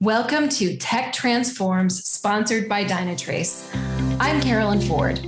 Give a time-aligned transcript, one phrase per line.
[0.00, 3.66] Welcome to Tech Transforms, sponsored by Dynatrace.
[4.20, 5.18] I'm Carolyn Ford.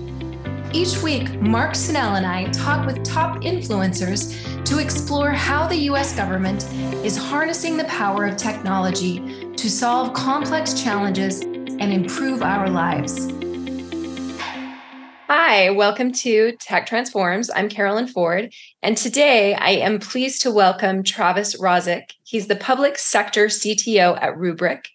[0.73, 6.15] Each week, Mark Senell and I talk with top influencers to explore how the US
[6.15, 6.63] government
[7.05, 13.27] is harnessing the power of technology to solve complex challenges and improve our lives.
[15.33, 17.51] Hi, welcome to Tech Transforms.
[17.55, 18.53] I'm Carolyn Ford,
[18.83, 22.11] and today I am pleased to welcome Travis Rosiek.
[22.25, 24.87] He's the public sector CTO at Rubrik.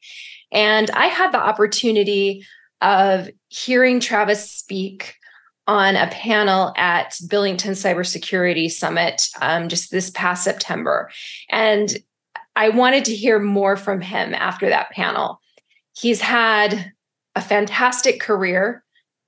[0.52, 2.46] And I had the opportunity
[2.82, 5.16] of hearing Travis speak
[5.68, 11.10] on a panel at Billington Cybersecurity Summit um, just this past September.
[11.50, 11.98] And
[12.58, 15.40] I wanted to hear more from him after that panel.
[15.94, 16.92] He's had
[17.36, 18.84] a fantastic career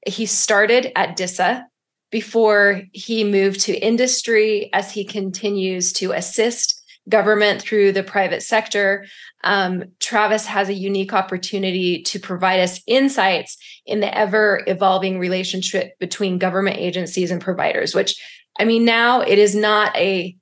[0.08, 1.66] he started at DISA
[2.12, 9.06] before he moved to industry as he continues to assist government through the private sector.
[9.44, 15.98] Um, Travis has a unique opportunity to provide us insights in the ever evolving relationship
[16.00, 18.22] between government agencies and providers, which
[18.60, 20.36] I mean, now it is not a,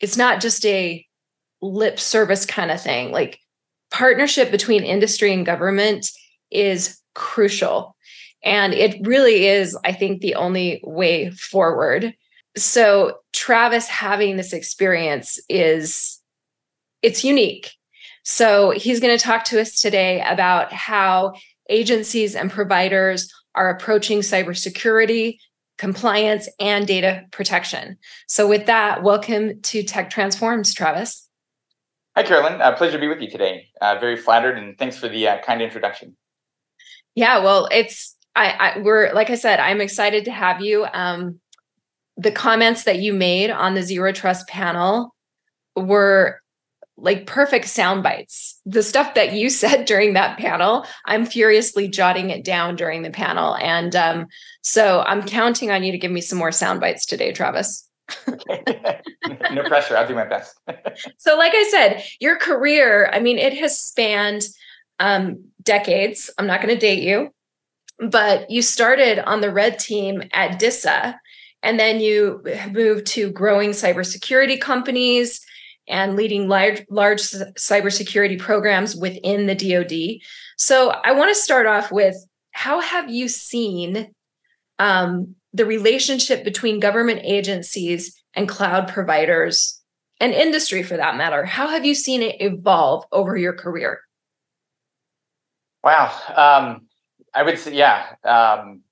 [0.00, 1.04] it's not just a
[1.60, 3.12] lip service kind of thing.
[3.12, 3.38] Like
[3.90, 6.10] partnership between industry and government
[6.50, 7.94] is crucial
[8.42, 12.14] and it really is, I think, the only way forward.
[12.56, 16.20] So Travis having this experience is
[17.02, 17.70] it's unique.
[18.22, 21.34] So he's going to talk to us today about how
[21.68, 25.38] agencies and providers are approaching cybersecurity,
[25.78, 27.96] compliance, and data protection.
[28.26, 31.28] So with that, welcome to Tech Transforms, Travis.
[32.16, 32.60] Hi, Carolyn.
[32.60, 33.68] Uh, pleasure to be with you today.
[33.80, 36.16] Uh, very flattered, and thanks for the uh, kind introduction.
[37.14, 40.86] Yeah, well, it's I, I we're like I said, I'm excited to have you.
[40.92, 41.40] Um,
[42.16, 45.14] the comments that you made on the zero trust panel
[45.74, 46.40] were
[46.96, 48.60] like perfect sound bites.
[48.66, 53.10] The stuff that you said during that panel, I'm furiously jotting it down during the
[53.10, 53.56] panel.
[53.56, 54.26] And um,
[54.62, 57.88] so I'm counting on you to give me some more sound bites today, Travis.
[58.26, 59.96] no pressure.
[59.96, 60.58] I'll do my best.
[61.18, 64.42] so, like I said, your career, I mean, it has spanned
[64.98, 66.28] um, decades.
[66.36, 67.32] I'm not going to date you
[68.08, 71.18] but you started on the red team at DISA,
[71.62, 75.40] and then you moved to growing cybersecurity companies
[75.88, 80.20] and leading large, large cybersecurity programs within the DoD.
[80.56, 82.16] So I want to start off with
[82.52, 84.12] how have you seen
[84.78, 89.80] um, the relationship between government agencies and cloud providers
[90.20, 91.44] and industry for that matter?
[91.44, 94.00] How have you seen it evolve over your career?
[95.82, 96.12] Wow.
[96.36, 96.86] Um,
[97.34, 98.82] I would say, yeah, um,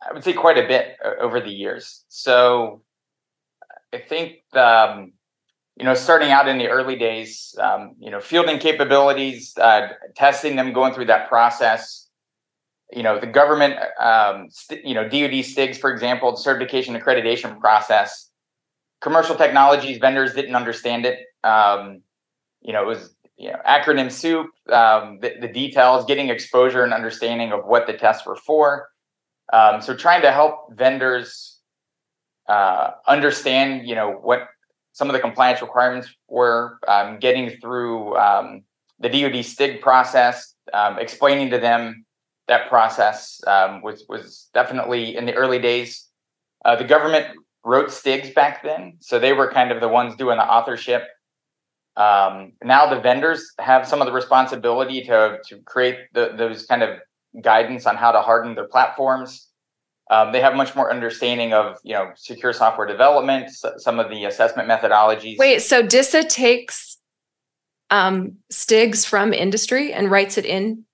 [0.00, 2.04] I would say quite a bit over the years.
[2.08, 2.82] So
[3.92, 5.12] I think, um,
[5.76, 10.56] you know, starting out in the early days, um, you know, fielding capabilities, uh, testing
[10.56, 12.08] them, going through that process.
[12.92, 17.58] You know, the government, um, st- you know, DoD STIGs, for example, the certification accreditation
[17.58, 18.30] process.
[19.00, 21.18] Commercial technologies vendors didn't understand it.
[21.42, 22.02] Um,
[22.60, 26.92] you know, it was you know acronym soup um, the, the, details getting exposure and
[26.92, 28.88] understanding of what the tests were for.
[29.52, 31.58] Um, so trying to help vendors
[32.48, 34.48] uh, understand you know what
[34.92, 38.62] some of the compliance requirements were um, getting through um,
[39.00, 42.04] the dod stig process um, explaining to them
[42.46, 46.08] that process um, was was definitely in the early days.
[46.64, 47.26] Uh, the government
[47.64, 51.04] wrote stigs back then so they were kind of the ones doing the authorship
[51.96, 56.82] um, now the vendors have some of the responsibility to to create the, those kind
[56.82, 56.98] of
[57.40, 59.48] guidance on how to harden their platforms.
[60.10, 64.24] Um, they have much more understanding of you know secure software development, some of the
[64.24, 65.38] assessment methodologies.
[65.38, 66.98] Wait, so DISA takes
[67.90, 70.84] um, STIGs from industry and writes it in.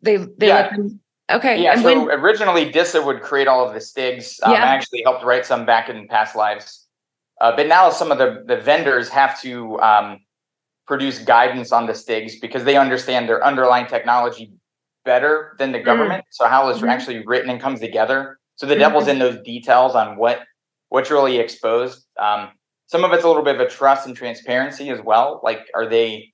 [0.00, 0.54] They they yeah.
[0.54, 1.00] let them.
[1.30, 1.62] Okay.
[1.62, 1.72] Yeah.
[1.72, 4.42] And so when, originally DISA would create all of the STIGs.
[4.42, 4.64] Um, yeah.
[4.64, 6.81] I actually helped write some back in past lives.
[7.42, 10.20] Uh, but now some of the, the vendors have to um,
[10.86, 14.52] produce guidance on the STIGs because they understand their underlying technology
[15.04, 15.84] better than the mm.
[15.84, 16.22] government.
[16.22, 16.28] Mm.
[16.30, 16.88] So how it's mm-hmm.
[16.88, 18.38] actually written and comes together.
[18.54, 18.80] So the mm-hmm.
[18.80, 20.42] devil's in those details on what
[20.88, 22.06] what's really exposed.
[22.16, 22.50] Um,
[22.86, 25.40] some of it's a little bit of a trust and transparency as well.
[25.42, 26.32] Like, are they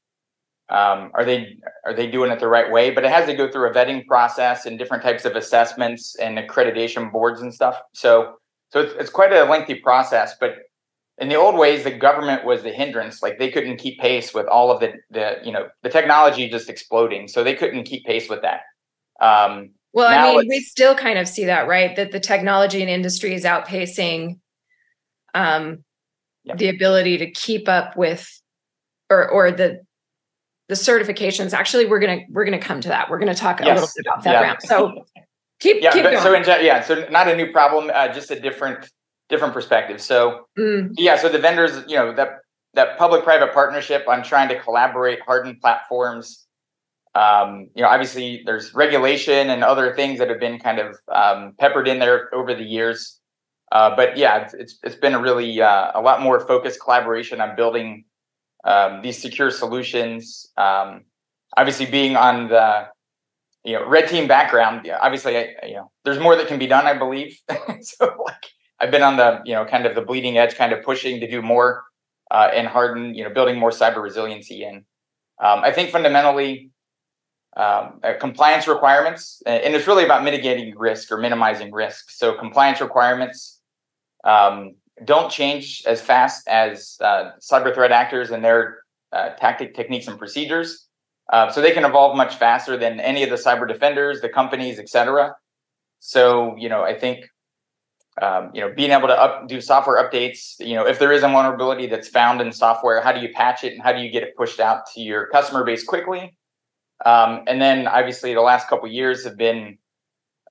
[0.68, 1.56] um, are they
[1.86, 2.90] are they doing it the right way?
[2.90, 6.36] But it has to go through a vetting process and different types of assessments and
[6.36, 7.80] accreditation boards and stuff.
[7.94, 8.34] So
[8.70, 10.34] so it's, it's quite a lengthy process.
[10.38, 10.56] But
[11.20, 14.46] in the old ways the government was the hindrance like they couldn't keep pace with
[14.46, 18.28] all of the the you know the technology just exploding so they couldn't keep pace
[18.28, 18.62] with that
[19.20, 22.90] um, well i mean we still kind of see that right that the technology and
[22.90, 24.38] industry is outpacing
[25.34, 25.84] um,
[26.44, 26.54] yeah.
[26.56, 28.40] the ability to keep up with
[29.10, 29.80] or or the
[30.68, 31.52] the certifications.
[31.52, 33.10] Actually, we're gonna we're gonna come to that.
[33.10, 33.68] We're gonna talk yes.
[33.68, 34.56] a little bit about that Yeah.
[34.58, 35.06] So
[35.60, 36.44] keep yeah, keep but, going.
[36.44, 38.88] So in, yeah, so not a new problem, uh, just a different
[39.28, 40.00] different perspective.
[40.00, 40.90] So mm.
[40.96, 42.38] yeah, so the vendors, you know, that
[42.74, 46.46] that public-private partnership on trying to collaborate, harden platforms.
[47.14, 51.54] Um, you know, obviously there's regulation and other things that have been kind of um,
[51.58, 53.18] peppered in there over the years.
[53.72, 57.40] Uh, but yeah, it's, it's, it's been a really uh, a lot more focused collaboration
[57.40, 58.04] on building
[58.64, 60.46] um, these secure solutions.
[60.56, 61.04] Um,
[61.56, 62.88] obviously, being on the
[63.64, 66.66] you know red team background, yeah, obviously, I, you know, there's more that can be
[66.66, 66.86] done.
[66.86, 67.38] I believe.
[67.80, 68.46] so like,
[68.80, 71.30] I've been on the you know kind of the bleeding edge, kind of pushing to
[71.30, 71.84] do more
[72.30, 74.64] uh, and harden, you know, building more cyber resiliency.
[74.64, 74.78] And
[75.42, 76.70] um, I think fundamentally,
[77.56, 82.10] um, uh, compliance requirements, and it's really about mitigating risk or minimizing risk.
[82.10, 83.60] So compliance requirements
[84.24, 88.78] um, don't change as fast as uh, cyber threat actors and their
[89.12, 90.86] uh, tactic, techniques, and procedures.
[91.32, 94.78] Uh, so they can evolve much faster than any of the cyber defenders, the companies,
[94.78, 95.34] et cetera.
[96.00, 97.28] So you know, I think
[98.20, 100.58] um, you know, being able to up, do software updates.
[100.58, 103.64] You know, if there is a vulnerability that's found in software, how do you patch
[103.64, 106.36] it and how do you get it pushed out to your customer base quickly?
[107.04, 109.78] Um, and then, obviously, the last couple years have been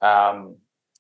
[0.02, 0.56] um,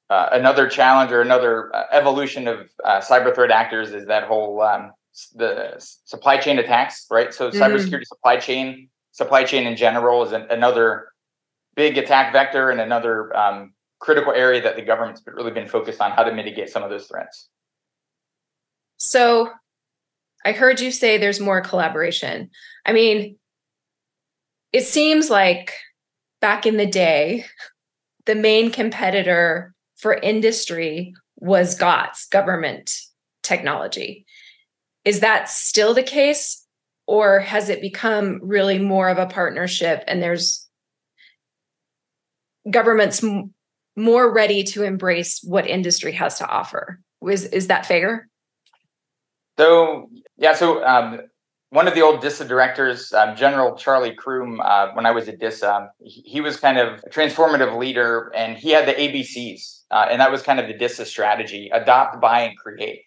[0.09, 4.61] uh, another challenge or another uh, evolution of uh, cyber threat actors is that whole
[4.61, 4.91] um,
[5.35, 7.33] the supply chain attacks, right?
[7.33, 7.61] So, mm-hmm.
[7.61, 11.09] cybersecurity supply chain, supply chain in general, is an, another
[11.75, 16.11] big attack vector and another um, critical area that the government's really been focused on
[16.11, 17.49] how to mitigate some of those threats.
[18.97, 19.49] So
[20.45, 22.49] I heard you say there's more collaboration.
[22.85, 23.37] I mean,
[24.71, 25.73] it seems like
[26.41, 27.45] back in the day,
[28.25, 32.99] the main competitor for industry was GOTS, government
[33.43, 34.25] technology.
[35.05, 36.63] Is that still the case?
[37.07, 40.67] Or has it become really more of a partnership and there's
[42.69, 43.23] governments
[43.97, 47.01] more ready to embrace what industry has to offer.
[47.27, 48.29] Is is that fair?
[49.57, 51.19] So yeah, so um,
[51.71, 55.39] one of the old DISA directors, um, General Charlie Croom, uh, when I was at
[55.39, 60.05] DISA, he, he, was kind of a transformative leader, and he had the ABCs, uh,
[60.09, 63.01] and that was kind of the DISA strategy: adopt, buy, and create.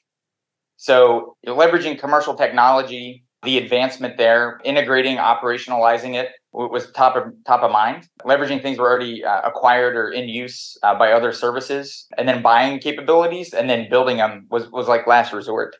[0.77, 7.71] So leveraging commercial technology, the advancement there, integrating, operationalizing it, was top of top of
[7.71, 8.09] mind.
[8.23, 12.43] Leveraging things were already uh, acquired or in use uh, by other services, and then
[12.43, 15.77] buying capabilities and then building them was was like last resort.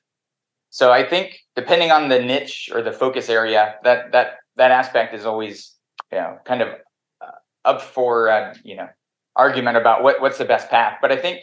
[0.71, 5.15] So I think depending on the niche or the focus area, that that that aspect
[5.15, 5.75] is always
[6.13, 6.69] you know kind of
[7.21, 8.89] uh, up for uh, you know
[9.37, 10.99] argument about what what's the best path.
[11.03, 11.41] But I think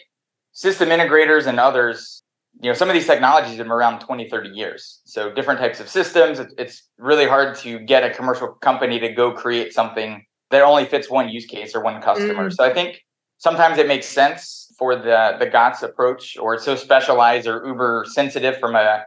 [0.53, 2.23] system integrators and others
[2.61, 5.79] you know some of these technologies have been around 20 30 years so different types
[5.79, 10.61] of systems it's really hard to get a commercial company to go create something that
[10.61, 12.53] only fits one use case or one customer mm.
[12.53, 13.01] so i think
[13.37, 18.05] sometimes it makes sense for the the gots approach or it's so specialized or uber
[18.09, 19.03] sensitive from a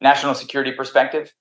[0.00, 1.32] national security perspective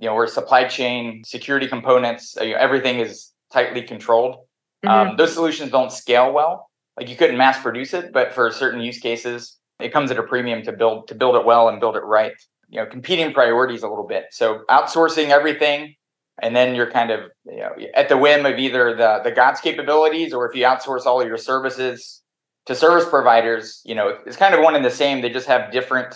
[0.00, 4.36] you know where supply chain security components you know, everything is tightly controlled
[4.84, 4.88] mm-hmm.
[4.88, 6.68] um, those solutions don't scale well
[6.98, 10.22] like you couldn't mass produce it but for certain use cases it comes at a
[10.22, 12.32] premium to build to build it well and build it right.
[12.68, 14.26] You know, competing priorities a little bit.
[14.30, 15.94] So outsourcing everything,
[16.40, 19.60] and then you're kind of you know at the whim of either the the GOTS
[19.60, 22.22] capabilities or if you outsource all of your services
[22.66, 25.20] to service providers, you know, it's kind of one and the same.
[25.20, 26.14] They just have different.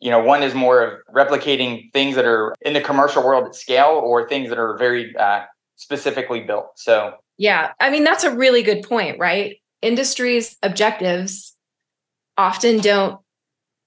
[0.00, 3.54] You know, one is more of replicating things that are in the commercial world at
[3.56, 5.42] scale, or things that are very uh,
[5.76, 6.66] specifically built.
[6.76, 9.56] So yeah, I mean that's a really good point, right?
[9.80, 11.54] Industries objectives
[12.38, 13.20] often don't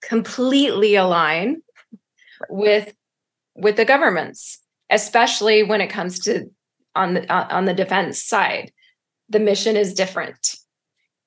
[0.01, 1.62] completely align
[2.50, 2.93] with
[3.55, 6.51] with the governments especially when it comes to
[6.93, 8.72] on the on the defense side.
[9.29, 10.55] The mission is different.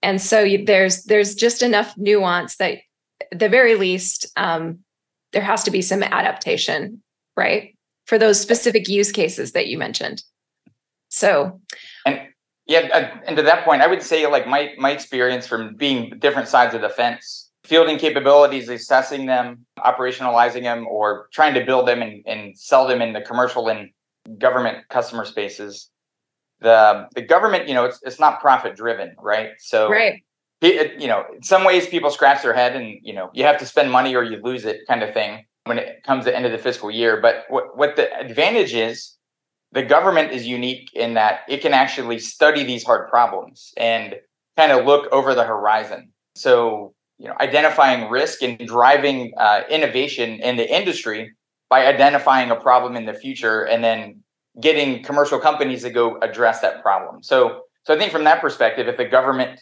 [0.03, 2.79] And so you, there's there's just enough nuance that
[3.33, 4.81] the very least um,
[5.33, 7.03] there has to be some adaptation
[7.37, 7.77] right
[8.07, 10.23] for those specific use cases that you mentioned.
[11.09, 11.63] So
[12.07, 12.21] and
[12.75, 16.13] yeah, uh, and to that point, I would say like my my experience from being
[16.19, 21.87] different sides of the fence, fielding capabilities, assessing them, operationalizing them, or trying to build
[21.87, 23.91] them and, and sell them in the commercial and
[24.39, 25.91] government customer spaces.
[26.61, 29.51] The the government, you know, it's it's not profit driven, right?
[29.59, 30.23] So right.
[30.61, 33.59] It, you know, in some ways, people scratch their head, and you know, you have
[33.59, 36.37] to spend money or you lose it, kind of thing, when it comes to the
[36.37, 37.21] end of the fiscal year.
[37.21, 39.15] But what what the advantage is
[39.75, 44.15] the government is unique in that it can actually study these hard problems and
[44.57, 46.11] kind of look over the horizon.
[46.37, 51.35] So, you know, identifying risk and driving uh, innovation in the industry
[51.69, 54.21] by identifying a problem in the future and then
[54.61, 57.25] getting commercial companies to go address that problem.
[57.25, 59.61] So, so I think from that perspective, if the government,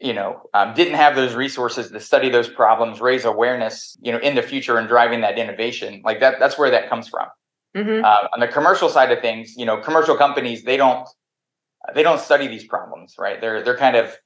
[0.00, 4.18] you know, um, didn't have those resources to study those problems, raise awareness, you know,
[4.18, 7.28] in the future and driving that innovation, like that, that's where that comes from.
[7.76, 8.04] Mm-hmm.
[8.04, 11.08] Uh, on the commercial side of things, you know, commercial companies they don't
[11.94, 13.40] they don't study these problems, right?
[13.40, 14.16] They're they're kind of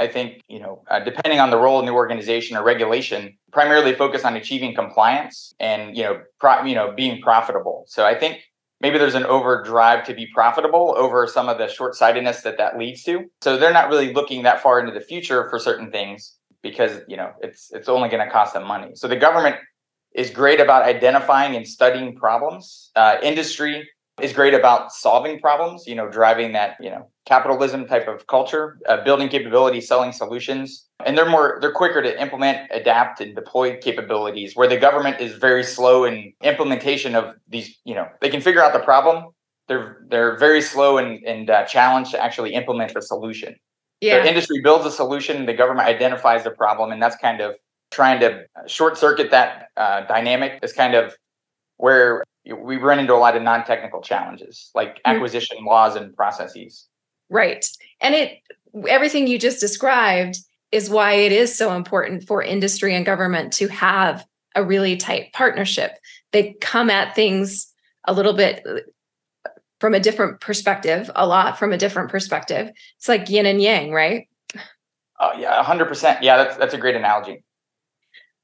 [0.00, 3.94] I think, you know, uh, depending on the role in the organization or regulation, primarily
[3.94, 7.84] focus on achieving compliance and, you know, pro- you know, being profitable.
[7.86, 8.40] So I think
[8.80, 13.02] maybe there's an overdrive to be profitable over some of the short-sightedness that that leads
[13.04, 13.26] to.
[13.42, 17.18] So they're not really looking that far into the future for certain things because, you
[17.18, 18.92] know, it's it's only going to cost them money.
[18.94, 19.56] So the government
[20.14, 22.90] is great about identifying and studying problems.
[22.96, 23.88] Uh, industry
[24.20, 28.78] is great about solving problems, you know, driving that, you know, capitalism type of culture,
[28.88, 30.86] uh, building capability, selling solutions.
[31.06, 35.34] And they're more, they're quicker to implement, adapt, and deploy capabilities where the government is
[35.36, 39.32] very slow in implementation of these, you know, they can figure out the problem.
[39.68, 43.54] They're, they're very slow and, and uh, challenged to actually implement the solution.
[44.00, 44.22] Yeah.
[44.22, 47.54] The industry builds a solution, the government identifies the problem, and that's kind of
[47.90, 51.14] trying to short circuit that uh, dynamic is kind of
[51.76, 52.24] where
[52.56, 55.16] we run into a lot of non-technical challenges like mm-hmm.
[55.16, 55.68] acquisition mm-hmm.
[55.68, 56.86] laws and processes.
[57.28, 57.66] Right.
[58.00, 58.38] And it
[58.88, 60.38] everything you just described
[60.72, 65.32] is why it is so important for industry and government to have a really tight
[65.32, 65.92] partnership.
[66.32, 67.72] They come at things
[68.04, 72.70] a little bit uh, from a different perspective a lot from a different perspective.
[72.96, 74.28] It's like yin and yang right?
[75.18, 77.44] Oh yeah 100% yeah that's that's a great analogy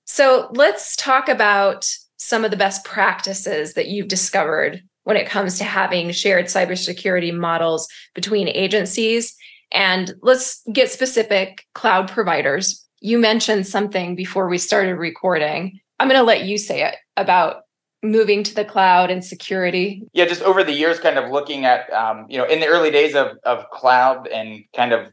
[0.07, 5.59] so let's talk about some of the best practices that you've discovered when it comes
[5.59, 9.37] to having shared cybersecurity models between agencies.
[9.73, 12.85] And let's get specific cloud providers.
[13.01, 15.79] You mentioned something before we started recording.
[16.01, 17.63] I'm going to let you say it about
[18.03, 20.03] moving to the cloud and security.
[20.13, 22.91] Yeah, just over the years, kind of looking at, um, you know, in the early
[22.91, 25.13] days of, of cloud and kind of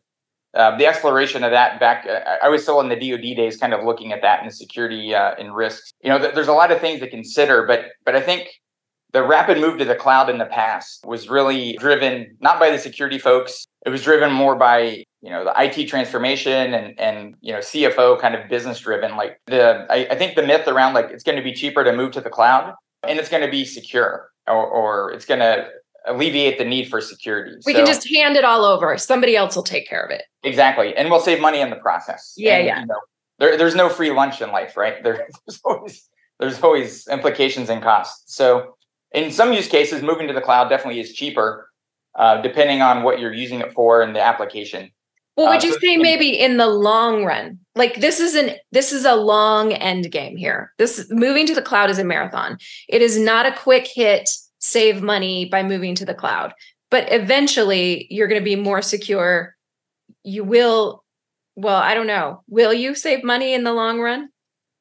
[0.54, 3.74] uh, the exploration of that back, uh, I was still in the DoD days, kind
[3.74, 5.94] of looking at that and the security uh, and risks.
[6.04, 8.50] You know, th- there's a lot of things to consider, but but I think
[9.14, 12.78] the rapid move to the cloud in the past was really driven not by the
[12.78, 13.66] security folks.
[13.86, 18.20] It was driven more by you know the IT transformation and and you know CFO
[18.20, 19.16] kind of business driven.
[19.16, 21.96] Like the I, I think the myth around like it's going to be cheaper to
[21.96, 22.76] move to the cloud
[23.08, 25.68] and it's going to be secure or or it's going to
[26.06, 27.56] alleviate the need for security.
[27.66, 28.98] We so, can just hand it all over.
[28.98, 30.24] Somebody else will take care of it.
[30.44, 30.96] Exactly.
[30.96, 32.34] And we'll save money in the process.
[32.38, 32.80] Yeah, and, yeah.
[32.82, 33.00] You know,
[33.40, 35.04] there, there's no free lunch in life, right?
[35.04, 38.36] There, there's always there's always implications and costs.
[38.36, 38.76] So
[39.14, 41.70] in some use cases, moving to the cloud definitely is cheaper,
[42.16, 44.92] uh, depending on what you're using it for and the application.
[45.38, 48.52] Well, would uh, you so say maybe in the long run, like this is an
[48.72, 50.74] this is a long end game here.
[50.78, 52.58] This moving to the cloud is a marathon.
[52.88, 54.30] It is not a quick hit
[54.64, 56.54] save money by moving to the cloud.
[56.90, 59.56] But eventually you're going to be more secure.
[60.24, 61.04] You will,
[61.56, 62.44] well, I don't know.
[62.48, 64.30] Will you save money in the long run?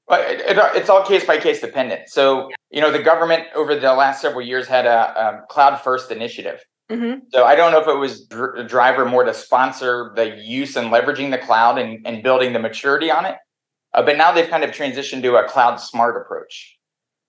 [0.07, 2.09] Well, it, it, it's all case by case dependent.
[2.09, 6.13] So, you know, the government over the last several years had a, a cloud first
[6.13, 6.61] initiative.
[6.89, 7.25] Mm-hmm.
[7.33, 10.93] So I don't know if it was dr- driver more to sponsor the use and
[10.93, 13.37] leveraging the cloud and, and building the maturity on it.
[13.95, 16.79] Uh, but now they've kind of transitioned to a cloud smart approach.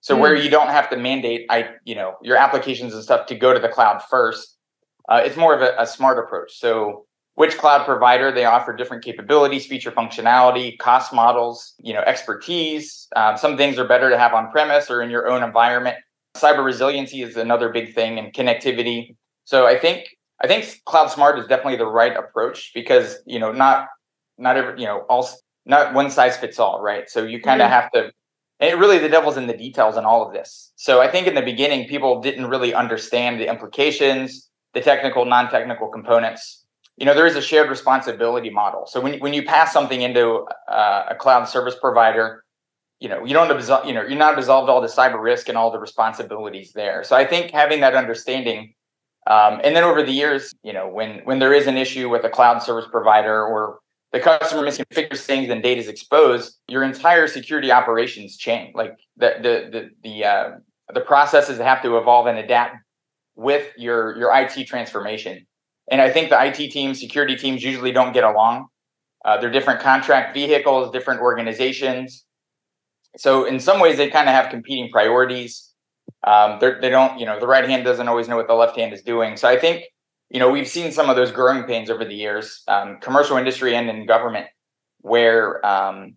[0.04, 0.20] So mm.
[0.20, 3.54] where you don't have to mandate, I you know your applications and stuff to go
[3.54, 4.58] to the cloud first.
[5.08, 6.58] Uh, it's more of a, a smart approach.
[6.58, 7.06] So
[7.36, 13.08] which cloud provider they offer different capabilities, feature functionality, cost models, you know, expertise.
[13.16, 15.96] Um, some things are better to have on premise or in your own environment.
[16.36, 19.16] Cyber resiliency is another big thing, and connectivity.
[19.44, 20.04] So I think
[20.42, 23.88] I think cloud smart is definitely the right approach because you know not
[24.36, 25.26] not every you know all
[25.64, 27.08] not one size fits all, right?
[27.08, 27.80] So you kind of mm-hmm.
[27.80, 28.12] have to
[28.60, 30.72] and it really the devil's in the details in all of this.
[30.76, 35.88] So I think in the beginning, people didn't really understand the implications, the technical, non-technical
[35.88, 36.64] components.
[36.96, 38.86] You know, there is a shared responsibility model.
[38.86, 42.44] So when when you pass something into uh, a cloud service provider,
[43.00, 45.58] you know, you don't absolve, you know, you're not absolved all the cyber risk and
[45.58, 47.02] all the responsibilities there.
[47.02, 48.74] So I think having that understanding,
[49.26, 52.24] um, and then over the years, you know, when when there is an issue with
[52.24, 53.80] a cloud service provider or
[54.14, 59.34] the customer misconfigures things and data is exposed, your entire security operations chain, like the
[59.42, 60.50] the the the, uh,
[60.94, 62.76] the processes have to evolve and adapt
[63.34, 65.44] with your your IT transformation.
[65.90, 68.68] And I think the IT teams, security teams, usually don't get along.
[69.24, 72.24] Uh, they're different contract vehicles, different organizations.
[73.16, 75.72] So in some ways, they kind of have competing priorities.
[76.24, 78.92] Um, they don't, you know, the right hand doesn't always know what the left hand
[78.92, 79.36] is doing.
[79.36, 79.82] So I think
[80.34, 83.76] you know, we've seen some of those growing pains over the years, um, commercial industry
[83.76, 84.48] and in government,
[85.00, 86.16] where um,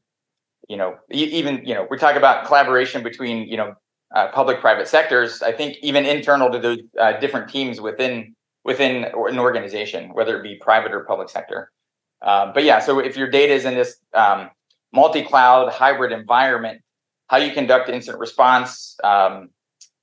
[0.68, 3.76] you know, even you know, we talk about collaboration between you know
[4.16, 5.44] uh, public-private sectors.
[5.44, 10.42] I think even internal to those uh, different teams within within an organization, whether it
[10.42, 11.72] be private or public sector.
[12.24, 14.50] Um, but yeah, so if your data is in this um,
[14.94, 16.82] multi-cloud hybrid environment,
[17.28, 19.52] how you conduct incident response, um,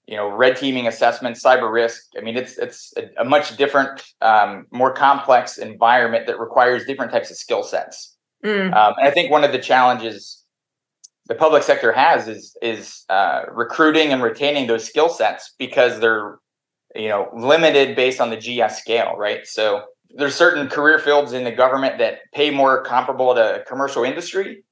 [0.07, 2.03] you know, red teaming assessment, cyber risk.
[2.17, 7.11] I mean, it's it's a, a much different, um, more complex environment that requires different
[7.11, 8.17] types of skill sets.
[8.45, 8.75] Mm.
[8.75, 10.45] Um, and I think one of the challenges
[11.27, 16.39] the public sector has is is uh, recruiting and retaining those skill sets because they're
[16.95, 19.47] you know limited based on the GS scale, right?
[19.47, 19.85] So
[20.17, 24.65] there's certain career fields in the government that pay more comparable to commercial industry,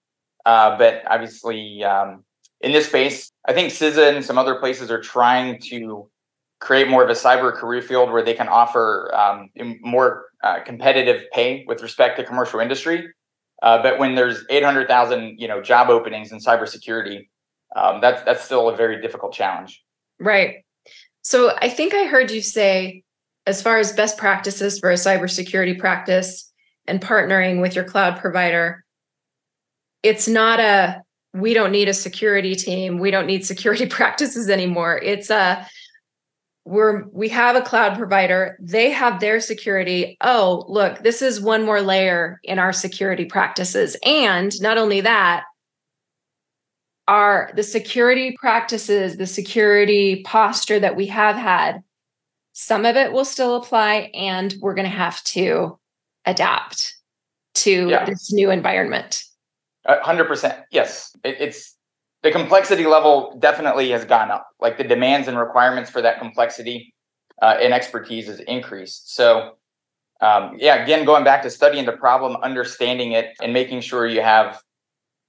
[0.44, 2.22] uh, but obviously um,
[2.62, 6.08] in this space, I think CISA and some other places are trying to
[6.60, 9.50] create more of a cyber career field where they can offer um,
[9.80, 13.08] more uh, competitive pay with respect to commercial industry.
[13.62, 17.28] Uh, but when there's 800,000, you know, job openings in cybersecurity,
[17.74, 19.82] um, that's that's still a very difficult challenge.
[20.20, 20.64] Right.
[21.22, 23.02] So I think I heard you say,
[23.46, 26.52] as far as best practices for a cybersecurity practice
[26.86, 28.84] and partnering with your cloud provider,
[30.02, 31.01] it's not a
[31.34, 32.98] we don't need a security team.
[32.98, 34.98] We don't need security practices anymore.
[35.02, 35.66] It's a
[36.64, 38.56] we're we have a cloud provider.
[38.60, 40.16] They have their security.
[40.20, 43.96] Oh look this is one more layer in our security practices.
[44.04, 45.44] And not only that
[47.08, 51.82] are the security practices the security posture that we have had
[52.52, 55.78] some of it will still apply and we're going to have to
[56.26, 56.94] adapt
[57.54, 58.04] to yeah.
[58.04, 59.24] this new environment
[59.86, 60.60] hundred percent.
[60.70, 61.76] Yes, it, it's
[62.22, 64.48] the complexity level definitely has gone up.
[64.60, 66.94] Like the demands and requirements for that complexity
[67.40, 69.14] uh, and expertise has increased.
[69.14, 69.56] So,
[70.20, 74.20] um, yeah, again, going back to studying the problem, understanding it, and making sure you
[74.20, 74.62] have,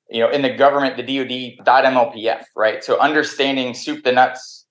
[0.09, 2.83] you know, in the government, the DOTMLPF, right?
[2.83, 4.67] So understanding soup to nuts,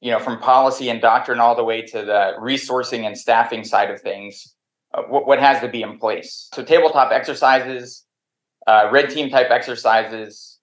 [0.00, 3.90] you know, from policy and doctrine all the way to the resourcing and staffing side
[3.90, 4.54] of things.
[4.94, 6.48] Uh, what, what has to be in place.
[6.54, 8.05] So tabletop exercises
[8.66, 10.58] uh, red team type exercises,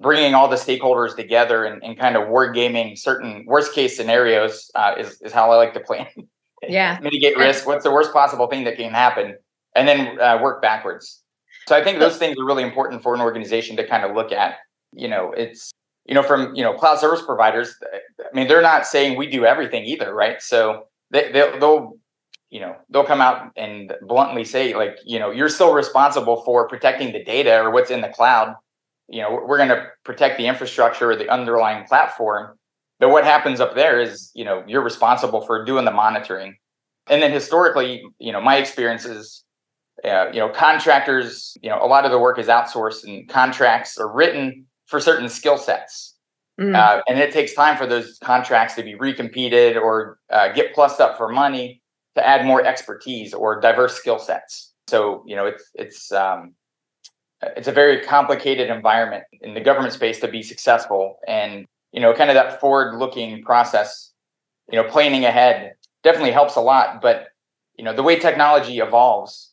[0.00, 4.94] bringing all the stakeholders together and, and kind of wargaming certain worst case scenarios uh,
[4.98, 6.06] is, is how I like to plan.
[6.68, 7.00] Yeah.
[7.02, 7.66] Mitigate risk.
[7.66, 9.36] What's the worst possible thing that can happen?
[9.74, 11.20] And then uh, work backwards.
[11.66, 14.30] So I think those things are really important for an organization to kind of look
[14.30, 14.58] at.
[14.92, 15.72] You know, it's,
[16.06, 19.44] you know, from, you know, cloud service providers, I mean, they're not saying we do
[19.44, 20.40] everything either, right?
[20.40, 21.96] So they, they'll, they'll
[22.52, 26.68] you know they'll come out and bluntly say like you know you're still responsible for
[26.68, 28.54] protecting the data or what's in the cloud.
[29.08, 32.58] You know we're going to protect the infrastructure or the underlying platform.
[33.00, 36.56] But what happens up there is you know you're responsible for doing the monitoring.
[37.08, 39.44] And then historically you know my experiences
[40.04, 43.96] uh, you know contractors you know a lot of the work is outsourced and contracts
[43.96, 46.10] are written for certain skill sets.
[46.60, 46.76] Mm.
[46.76, 51.00] uh, and it takes time for those contracts to be recompeted or uh, get plussed
[51.00, 51.81] up for money
[52.16, 54.72] to add more expertise or diverse skill sets.
[54.88, 56.54] So you know, it's it's um,
[57.56, 62.12] it's a very complicated environment in the government space to be successful, and you know,
[62.14, 64.12] kind of that forward-looking process,
[64.70, 67.00] you know, planning ahead definitely helps a lot.
[67.02, 67.28] But
[67.76, 69.52] you know, the way technology evolves,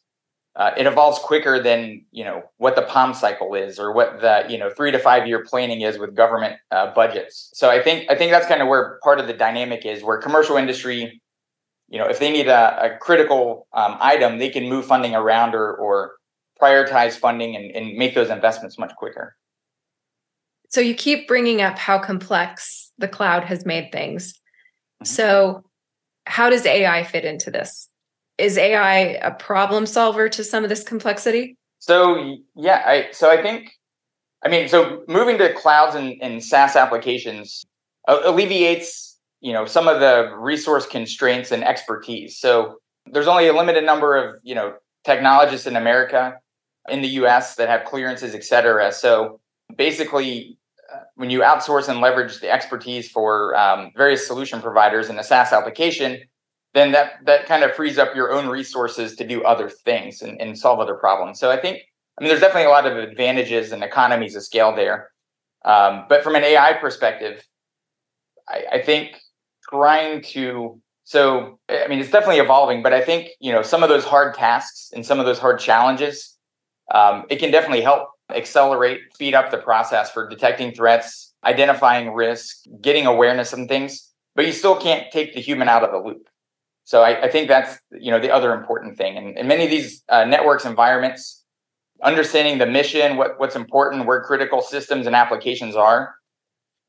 [0.55, 4.45] uh, it evolves quicker than you know what the POM cycle is or what the
[4.49, 7.51] you know three to five year planning is with government uh, budgets.
[7.53, 10.17] So I think I think that's kind of where part of the dynamic is, where
[10.17, 11.21] commercial industry
[11.89, 15.55] you know, if they need a, a critical um, item, they can move funding around
[15.55, 16.13] or, or
[16.61, 19.35] prioritize funding and, and make those investments much quicker.
[20.69, 24.33] So you keep bringing up how complex the cloud has made things.
[24.33, 25.05] Mm-hmm.
[25.05, 25.63] So
[26.25, 27.89] how does AI fit into this?
[28.37, 31.57] Is AI a problem solver to some of this complexity?
[31.79, 33.71] So yeah, I so I think
[34.45, 37.65] I mean so moving to clouds and, and SaaS applications
[38.07, 39.08] alleviates
[39.41, 42.37] you know some of the resource constraints and expertise.
[42.37, 46.37] So there's only a limited number of you know technologists in america
[46.89, 48.91] in the us that have clearances et cetera.
[48.91, 49.39] So
[49.75, 50.57] basically
[50.93, 55.23] uh, when you outsource and leverage the expertise for um, various solution providers in a
[55.23, 56.19] saas application
[56.73, 60.39] then that that kind of frees up your own resources to do other things and,
[60.41, 61.39] and solve other problems.
[61.39, 61.79] So i think
[62.17, 65.11] i mean there's definitely a lot of advantages and economies of scale there.
[65.65, 67.45] Um, but from an ai perspective
[68.49, 69.21] I, I think
[69.69, 73.89] trying to so i mean it's definitely evolving but i think you know some of
[73.89, 76.37] those hard tasks and some of those hard challenges
[76.93, 82.65] um, it can definitely help accelerate speed up the process for detecting threats identifying risk
[82.81, 86.29] getting awareness of things but you still can't take the human out of the loop.
[86.85, 89.17] So i, I think that's you know the other important thing.
[89.17, 91.43] And in many of these uh, networks environments
[92.01, 96.15] understanding the mission what, what's important where critical systems and applications are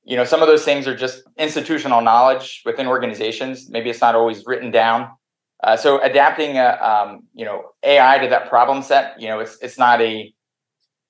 [0.04, 3.68] you know, some of those things are just institutional knowledge within organizations.
[3.70, 5.10] Maybe it's not always written down.
[5.62, 9.58] Uh, so adapting, a, um, you know, AI to that problem set, you know, it's
[9.60, 10.32] it's not a,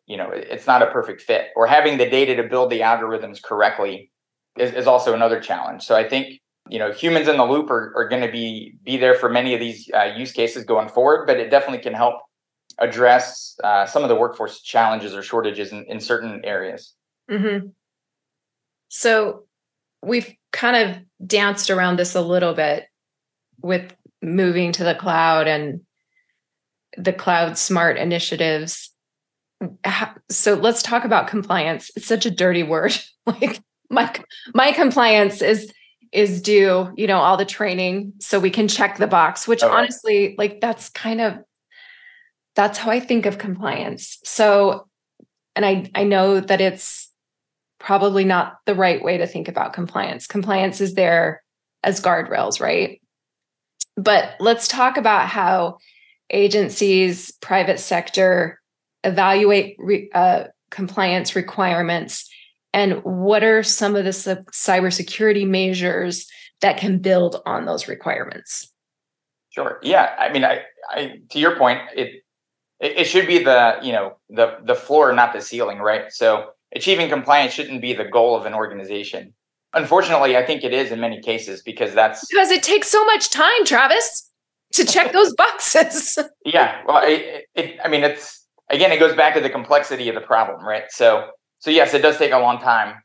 [0.06, 1.48] you know, it's not a perfect fit.
[1.54, 4.10] Or having the data to build the algorithms correctly
[4.58, 5.84] is, is also another challenge.
[5.84, 8.96] So I think you know humans in the loop are, are going to be be
[8.96, 12.14] there for many of these uh, use cases going forward, but it definitely can help
[12.78, 16.94] address uh, some of the workforce challenges or shortages in, in certain areas.
[17.30, 17.68] Mm-hmm.
[18.90, 19.44] So
[20.02, 22.86] we've kind of danced around this a little bit
[23.62, 25.80] with moving to the cloud and
[26.96, 28.92] the cloud smart initiatives.
[30.28, 31.90] So let's talk about compliance.
[31.96, 32.96] It's such a dirty word.
[33.26, 34.12] like my
[34.54, 35.72] my compliance is
[36.12, 39.72] is due, you know, all the training so we can check the box, which okay.
[39.72, 41.38] honestly, like that's kind of
[42.56, 44.18] that's how I think of compliance.
[44.24, 44.88] So
[45.54, 47.09] and I I know that it's
[47.80, 50.26] probably not the right way to think about compliance.
[50.26, 51.42] Compliance is there
[51.82, 53.00] as guardrails, right?
[53.96, 55.78] But let's talk about how
[56.30, 58.60] agencies, private sector
[59.02, 62.30] evaluate re, uh, compliance requirements
[62.72, 68.72] and what are some of the cybersecurity measures that can build on those requirements?
[69.50, 69.80] Sure.
[69.82, 70.14] Yeah.
[70.18, 72.22] I mean, I, I to your point, it
[72.78, 76.12] it should be the you know the the floor, not the ceiling, right?
[76.12, 79.34] So achieving compliance shouldn't be the goal of an organization.
[79.72, 83.30] Unfortunately, I think it is in many cases because that's because it takes so much
[83.30, 84.28] time, Travis,
[84.72, 86.18] to check those boxes.
[86.44, 90.14] yeah, well, it, it, I mean, it's again, it goes back to the complexity of
[90.14, 90.84] the problem, right?
[90.90, 92.96] So, so yes, it does take a long time.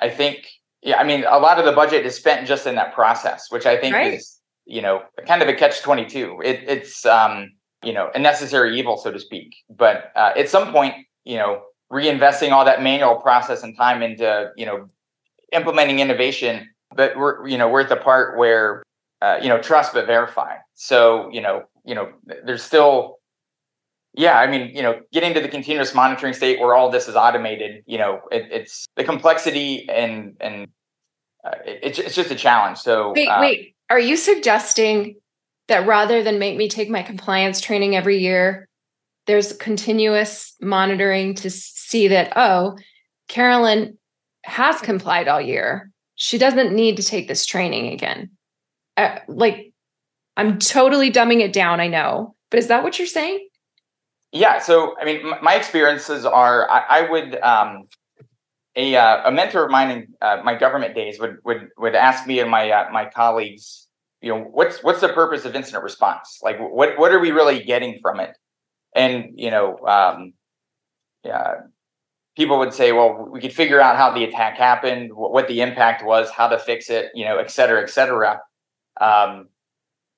[0.00, 0.46] I think,
[0.82, 3.66] yeah, I mean, a lot of the budget is spent just in that process, which
[3.66, 4.14] I think right.
[4.14, 6.40] is, you know, kind of a catch twenty two.
[6.44, 7.50] It, it's, um,
[7.82, 9.54] you know, a necessary evil, so to speak.
[9.70, 14.50] But uh, at some point, you know, reinvesting all that manual process and time into
[14.56, 14.86] you know
[15.52, 18.82] implementing innovation but we're you know we're at the part where
[19.20, 20.56] uh, you know trust but verify.
[20.74, 22.12] So you know you know
[22.44, 23.18] there's still
[24.14, 27.16] yeah i mean you know getting to the continuous monitoring state where all this is
[27.16, 30.68] automated you know it, it's the complexity and and
[31.44, 32.78] uh, it, it's, it's just a challenge.
[32.78, 35.16] So wait uh, wait are you suggesting
[35.68, 38.68] that rather than make me take my compliance training every year
[39.26, 42.76] there's continuous monitoring to see that, oh,
[43.28, 43.98] Carolyn
[44.44, 45.90] has complied all year.
[46.16, 48.30] She doesn't need to take this training again.
[48.96, 49.72] Uh, like,
[50.36, 53.48] I'm totally dumbing it down, I know, but is that what you're saying?
[54.32, 54.58] Yeah.
[54.58, 57.88] So, I mean, my experiences are I, I would, um,
[58.74, 62.26] a, uh, a mentor of mine in uh, my government days would would would ask
[62.26, 63.86] me and my uh, my colleagues,
[64.22, 66.40] you know, what's what's the purpose of incident response?
[66.42, 68.36] Like, what what are we really getting from it?
[68.94, 70.32] And you know um,
[71.24, 71.54] yeah
[72.36, 76.04] people would say well we could figure out how the attack happened what the impact
[76.04, 78.40] was how to fix it you know et cetera et cetera.
[79.00, 79.48] Um,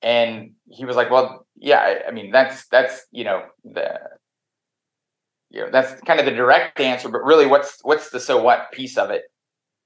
[0.01, 3.99] and he was like well yeah i mean that's that's you know the
[5.49, 8.71] you know that's kind of the direct answer but really what's what's the so what
[8.71, 9.23] piece of it?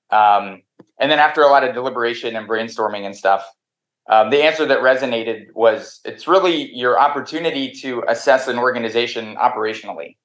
[0.10, 0.64] Um,
[1.00, 3.46] and then after a lot of deliberation and brainstorming and stuff
[4.10, 10.16] um, the answer that resonated was it's really your opportunity to assess an organization operationally.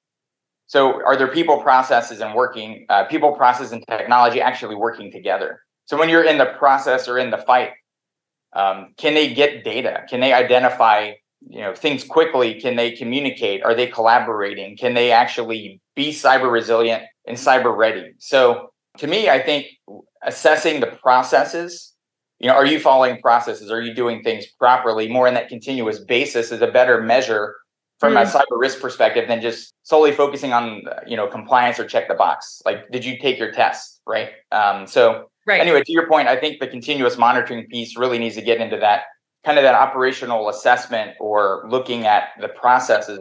[0.67, 5.61] So, are there people, processes, and working uh, people, process, and technology actually working together?
[5.85, 7.71] So, when you're in the process or in the fight,
[8.53, 10.03] um, can they get data?
[10.09, 11.13] Can they identify
[11.47, 12.59] you know things quickly?
[12.59, 13.63] Can they communicate?
[13.63, 14.75] Are they collaborating?
[14.75, 18.13] Can they actually be cyber resilient and cyber ready?
[18.17, 19.67] So, to me, I think
[20.23, 21.94] assessing the processes
[22.39, 23.71] you know are you following processes?
[23.71, 25.07] Are you doing things properly?
[25.07, 27.55] More in that continuous basis is a better measure
[27.99, 28.21] from mm.
[28.21, 32.15] a cyber risk perspective than just solely focusing on you know compliance or check the
[32.15, 32.61] box.
[32.65, 34.29] Like did you take your test right?
[34.51, 35.61] Um, so right.
[35.61, 38.77] anyway to your point i think the continuous monitoring piece really needs to get into
[38.77, 39.03] that
[39.45, 43.19] kind of that operational assessment or looking at the processes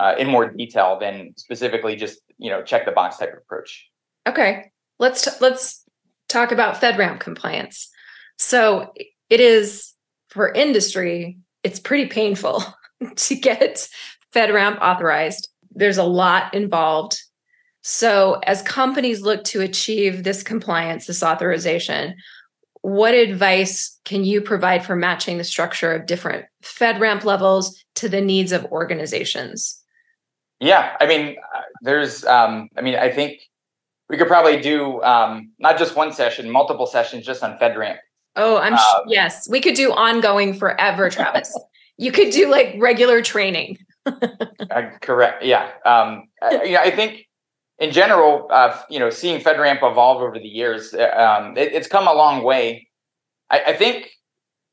[0.00, 3.88] uh, in more detail than specifically just you know check the box type of approach.
[4.26, 4.72] Okay.
[4.98, 5.84] Let's t- let's
[6.28, 7.90] talk about fedramp compliance
[8.38, 8.92] so
[9.30, 9.92] it is
[10.28, 12.62] for industry, it's pretty painful
[13.16, 13.88] to get
[14.34, 15.48] FedRAMP authorized.
[15.70, 17.20] There's a lot involved.
[17.82, 22.14] So, as companies look to achieve this compliance, this authorization,
[22.82, 28.20] what advice can you provide for matching the structure of different FedRAMP levels to the
[28.20, 29.80] needs of organizations?
[30.60, 31.36] Yeah, I mean,
[31.80, 33.40] there's, um, I mean, I think
[34.08, 37.98] we could probably do um, not just one session, multiple sessions just on FedRAMP.
[38.36, 39.48] Oh, I'm um, yes.
[39.48, 41.58] We could do ongoing forever, Travis.
[41.98, 43.78] you could do like regular training.
[44.06, 45.44] uh, correct.
[45.44, 45.70] Yeah.
[45.84, 47.26] Um, I, you know, I think
[47.78, 51.88] in general, uh, you know, seeing FedRAMP evolve over the years, uh, um, it, it's
[51.88, 52.88] come a long way.
[53.50, 54.08] I, I, think,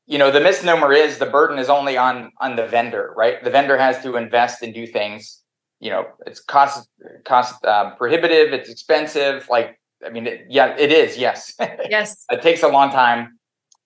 [0.06, 3.42] you know, the misnomer is the burden is only on on the vendor, right?
[3.42, 5.42] The vendor has to invest and do things.
[5.80, 6.88] You know, it's cost
[7.24, 8.52] cost uh, prohibitive.
[8.52, 9.46] It's expensive.
[9.50, 11.16] Like, I mean, it, yeah, it is.
[11.16, 11.54] Yes.
[11.90, 12.24] Yes.
[12.30, 13.39] it takes a long time,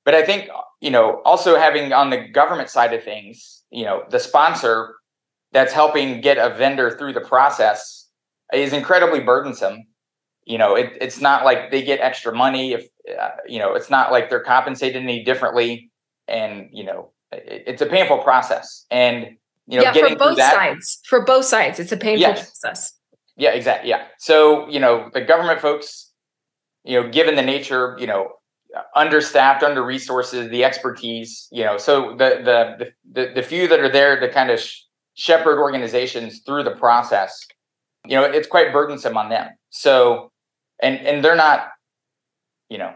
[0.04, 0.48] but I think
[0.84, 4.96] you know, also having on the government side of things, you know, the sponsor
[5.50, 8.06] that's helping get a vendor through the process
[8.52, 9.86] is incredibly burdensome.
[10.44, 12.86] You know, it, it's not like they get extra money if
[13.18, 15.90] uh, you know, it's not like they're compensated any differently,
[16.28, 18.84] and you know, it, it's a painful process.
[18.90, 19.36] And
[19.66, 22.60] you know, yeah, for both that, sides, for both sides, it's a painful yes.
[22.60, 22.92] process.
[23.38, 23.88] Yeah, exactly.
[23.88, 24.04] Yeah.
[24.18, 26.12] So you know, the government folks,
[26.84, 28.32] you know, given the nature, you know,
[28.96, 33.90] understaffed, under resources, the expertise, you know, so the the the the few that are
[33.90, 34.82] there to kind of sh-
[35.14, 37.46] shepherd organizations through the process
[38.06, 39.50] you know it's quite burdensome on them.
[39.70, 40.30] So
[40.80, 41.68] and and they're not
[42.68, 42.92] you know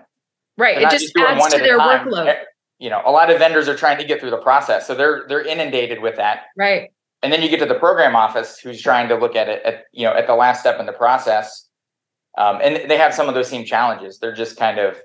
[0.56, 2.28] right it just adds to their workload.
[2.28, 2.36] Eh,
[2.78, 5.24] you know a lot of vendors are trying to get through the process so they're
[5.28, 6.44] they're inundated with that.
[6.56, 6.90] Right.
[7.20, 9.84] And then you get to the program office who's trying to look at it at
[9.92, 11.68] you know at the last step in the process
[12.36, 14.18] um, and they have some of those same challenges.
[14.18, 14.96] They're just kind of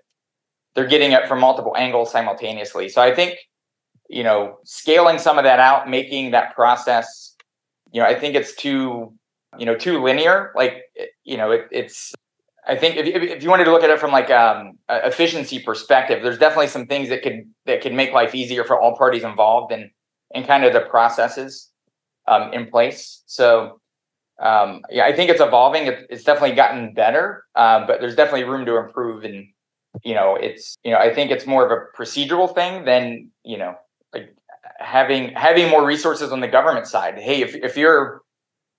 [0.76, 2.90] they're getting it from multiple angles simultaneously.
[2.90, 3.38] So i think
[4.10, 7.36] you know scaling some of that out making that process
[7.92, 9.14] you know i think it's too
[9.58, 10.52] you know too linear.
[10.56, 10.84] Like
[11.24, 12.14] you know it, it's
[12.68, 16.24] i think if, if you wanted to look at it from like um efficiency perspective
[16.24, 19.72] there's definitely some things that could that could make life easier for all parties involved
[19.72, 19.90] and
[20.34, 21.70] and kind of the processes
[22.28, 23.22] um, in place.
[23.28, 23.80] So
[24.42, 25.88] um, yeah i think it's evolving.
[25.88, 29.46] It, it's definitely gotten better uh, but there's definitely room to improve and
[30.04, 33.58] you know it's you know i think it's more of a procedural thing than you
[33.58, 33.76] know
[34.14, 34.36] like
[34.80, 38.22] having having more resources on the government side hey if, if you're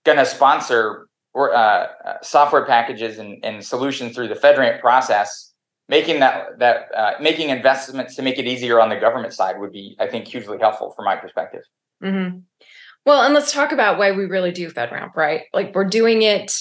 [0.05, 5.53] to sponsor or uh, uh, software packages and, and, solutions through the FedRAMP process,
[5.89, 9.73] making that that uh, making investments to make it easier on the government side would
[9.73, 11.63] be, I think, hugely helpful from my perspective.
[12.03, 12.39] Mm-hmm.
[13.05, 15.43] Well, and let's talk about why we really do FedRAMP, right?
[15.53, 16.57] Like we're doing it,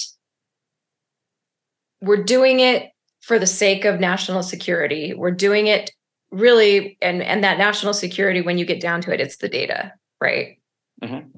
[2.02, 2.90] we're doing it
[3.24, 5.14] for the sake of national security.
[5.14, 5.90] We're doing it
[6.30, 9.92] really, and and that national security, when you get down to it, it's the data,
[10.20, 10.58] right?
[11.02, 11.28] Mm-hmm.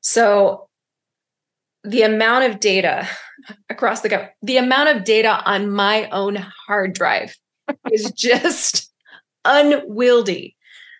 [0.00, 0.68] So
[1.82, 3.06] the amount of data
[3.68, 7.36] across the government, the amount of data on my own hard drive
[7.92, 8.90] is just
[9.44, 10.56] unwieldy.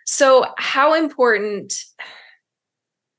[0.06, 1.82] So, how important?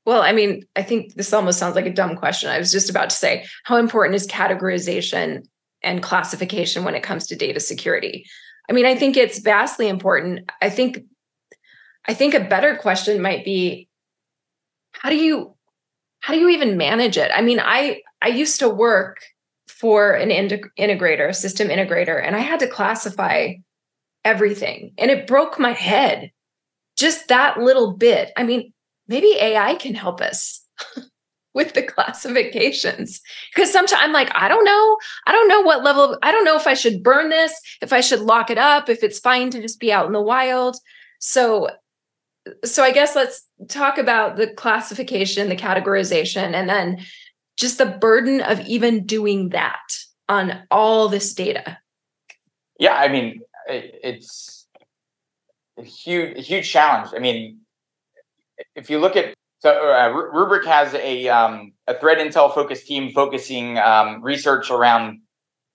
[0.06, 2.52] Well, I mean, I think this almost sounds like a dumb question.
[2.52, 5.48] I was just about to say, how important is categorization
[5.86, 8.26] and classification when it comes to data security?
[8.70, 10.52] I mean, I think it's vastly important.
[10.62, 11.04] I think
[12.08, 13.88] I think a better question might be
[14.92, 15.56] how do you
[16.20, 17.32] how do you even manage it?
[17.34, 19.18] I mean, I I used to work
[19.68, 23.54] for an integrator, a system integrator, and I had to classify
[24.24, 26.32] everything, and it broke my head.
[26.98, 28.32] Just that little bit.
[28.38, 28.72] I mean,
[29.08, 30.66] maybe AI can help us
[31.56, 33.22] with the classifications
[33.54, 34.98] because sometimes I'm like, I don't know.
[35.26, 36.04] I don't know what level.
[36.04, 38.90] Of, I don't know if I should burn this, if I should lock it up,
[38.90, 40.76] if it's fine to just be out in the wild.
[41.20, 41.70] So
[42.64, 47.00] so I guess let's talk about the classification, the categorization, and then
[47.58, 49.98] just the burden of even doing that
[50.30, 51.80] on all this data.
[52.78, 54.68] Yeah, I mean, it's
[55.78, 57.12] a huge, a huge challenge.
[57.16, 57.62] I mean,
[58.76, 59.34] if you look at
[59.66, 65.22] so uh, Rubrik has a um, a threat intel focused team focusing um, research around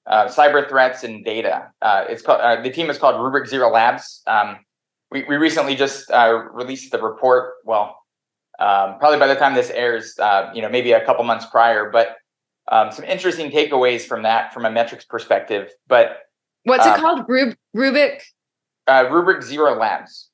[0.07, 1.73] uh, cyber threats and data.
[1.83, 4.23] Uh, it's called uh, the team is called Rubrik Zero Labs.
[4.29, 4.59] Um,
[5.11, 7.55] we, we recently just uh, released the report.
[7.65, 7.97] Well,
[8.61, 11.91] um, probably by the time this airs, uh, you know, maybe a couple months prior,
[11.91, 12.15] but
[12.71, 15.69] um, some interesting takeaways from that from a metrics perspective.
[15.89, 16.19] But
[16.63, 17.25] what's um, it called?
[17.27, 18.21] Rub- Rubik?
[18.87, 20.29] Uh, Rubrik Zero Labs.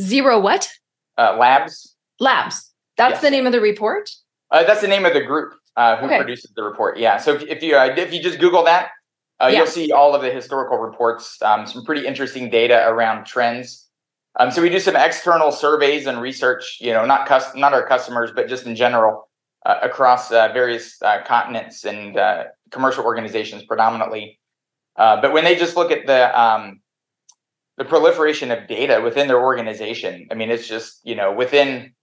[0.00, 0.70] Zero what?
[1.18, 1.94] Uh, labs.
[2.18, 2.73] Labs.
[2.96, 3.22] That's yes.
[3.22, 4.10] the name of the report.
[4.50, 6.18] Uh, that's the name of the group uh, who okay.
[6.18, 6.98] produces the report.
[6.98, 7.18] Yeah.
[7.18, 8.90] So if, if you uh, if you just Google that,
[9.40, 9.58] uh, yeah.
[9.58, 11.40] you'll see all of the historical reports.
[11.42, 13.84] Um, some pretty interesting data around trends
[14.36, 17.86] um, so we do some external surveys and research, you know, not cus- not our
[17.86, 19.28] customers, but just in general
[19.64, 24.40] uh, across uh, various uh, continents and uh, commercial organizations predominantly.
[24.96, 26.80] Uh, but when they just look at the um,
[27.76, 31.94] the proliferation of data within their organization, I mean, it's just you know within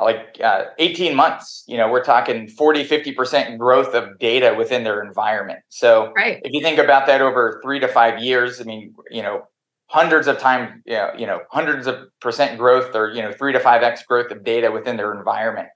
[0.00, 5.02] like uh, 18 months, you know, we're talking 40, 50% growth of data within their
[5.02, 5.60] environment.
[5.68, 6.40] So right.
[6.44, 9.42] if you think about that over three to five years, I mean, you know,
[9.86, 13.52] hundreds of times, you know, you know, hundreds of percent growth or, you know, three
[13.52, 15.68] to five X growth of data within their environment.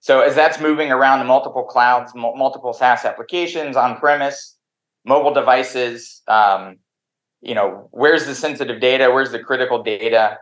[0.00, 4.56] So as that's moving around to multiple clouds, m- multiple SaaS applications on premise,
[5.04, 6.76] mobile devices, um,
[7.42, 9.10] you know, where's the sensitive data?
[9.10, 10.38] Where's the critical data?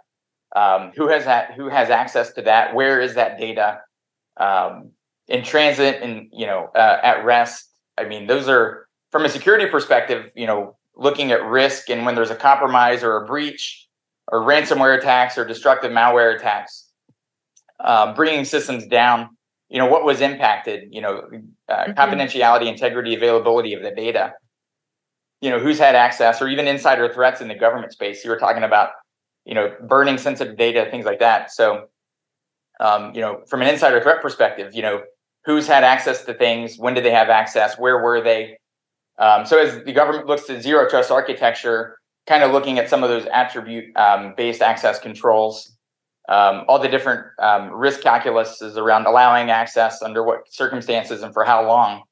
[0.57, 1.55] Um, who has that?
[1.55, 2.75] Who has access to that?
[2.75, 3.81] Where is that data?
[4.37, 4.93] Um,
[5.29, 7.71] in transit and you know uh, at rest.
[7.97, 10.31] I mean, those are from a security perspective.
[10.35, 13.87] You know, looking at risk and when there's a compromise or a breach
[14.31, 16.91] or ransomware attacks or destructive malware attacks,
[17.81, 19.31] uh, bringing systems down.
[19.69, 20.89] You know what was impacted.
[20.91, 21.19] You know,
[21.69, 21.93] uh, mm-hmm.
[21.93, 24.33] confidentiality, integrity, availability of the data.
[25.43, 28.25] You know who's had access, or even insider threats in the government space.
[28.25, 28.91] You were talking about,
[29.49, 31.51] you know, burning sensitive data, things like that.
[31.51, 31.87] So,
[32.81, 35.03] um, you know, from an insider threat perspective, you know,
[35.47, 38.59] who's had access to things, when did they have access, where were they?
[39.19, 43.03] Um, so as the government looks to zero trust architecture, kind of looking at some
[43.03, 45.73] of those attribute um, based access controls,
[46.29, 51.45] um, all the different um, risk calculuses around allowing access under what circumstances and for
[51.45, 52.03] how long,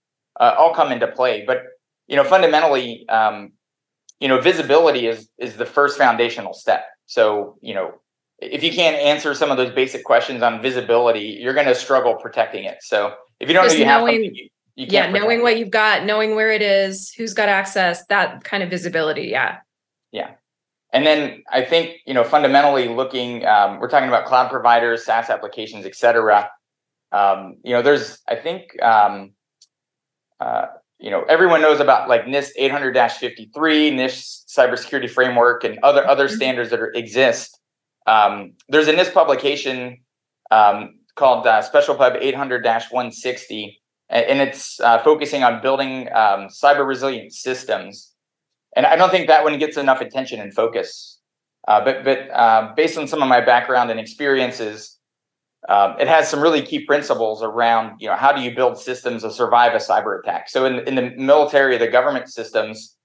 [0.41, 1.45] uh, all come into play.
[1.47, 1.65] But
[2.09, 3.53] you know, fundamentally, um,
[4.21, 6.87] you know, visibility is is the first foundational step.
[7.07, 7.95] So you know,
[8.39, 12.15] if you can't answer some of those basic questions on visibility, you're going to struggle
[12.15, 12.79] protecting it.
[12.83, 15.71] So if you don't Just know you knowing, have you, you yeah, knowing what you've
[15.71, 19.29] got, knowing where it is, who's got access, that kind of visibility.
[19.29, 19.59] Yeah.
[20.13, 20.33] Yeah.
[20.93, 25.31] And then I think, you know, fundamentally looking, um, we're talking about cloud providers, SaaS
[25.31, 26.51] applications, et cetera.
[27.13, 29.33] Um, you know, there's, I think, um,
[30.41, 30.67] uh,
[30.99, 36.37] you know, everyone knows about like NIST 800-53, NIST cybersecurity framework, and other other mm-hmm.
[36.37, 37.59] standards that are, exist.
[38.07, 39.99] Um, there's a NIST publication
[40.51, 43.77] um, called uh, Special Pub 800-160,
[44.09, 48.13] and it's uh, focusing on building um, cyber resilient systems.
[48.75, 51.19] And I don't think that one gets enough attention and focus.
[51.67, 54.96] Uh, but but uh, based on some of my background and experiences,
[55.69, 59.23] um, it has some really key principles around you know how do you build systems
[59.23, 60.49] to survive a cyber attack.
[60.49, 62.97] So in in the military, the government systems,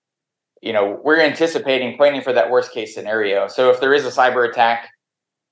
[0.61, 3.47] you know, we're anticipating planning for that worst case scenario.
[3.47, 4.89] So if there is a cyber attack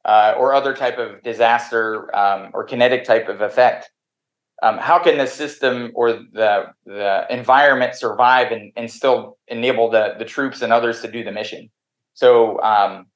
[0.06, 3.90] uh, or other type of disaster um, or kinetic type of effect,
[4.62, 10.16] um, how can the system or the the environment survive and, and still enable the
[10.20, 11.70] the troops and others to do the mission?
[12.14, 13.08] So um,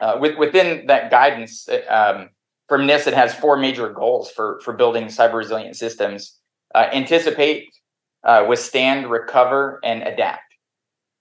[0.00, 2.30] uh, with, within that guidance um,
[2.68, 6.38] from NIST, it has four major goals for for building cyber resilient systems:
[6.74, 7.68] uh, anticipate,
[8.24, 10.42] uh, withstand, recover, and adapt.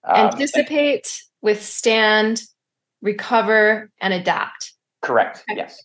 [0.03, 2.41] Um, Anticipate, withstand,
[3.01, 4.73] recover, and adapt.
[5.01, 5.43] Correct.
[5.49, 5.57] Okay.
[5.57, 5.81] Yes.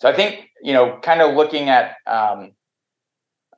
[0.00, 2.52] So I think you know, kind of looking at um,